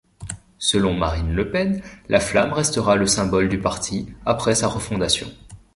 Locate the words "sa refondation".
4.55-5.27